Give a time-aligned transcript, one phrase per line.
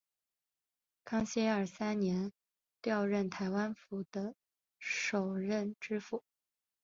[1.05, 2.31] 康熙廿三年
[2.81, 4.33] 调任台湾府的
[4.79, 6.23] 首任知府。